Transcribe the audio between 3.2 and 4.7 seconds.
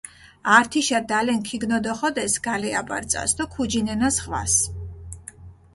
დო ქუჯინენა ზღვას.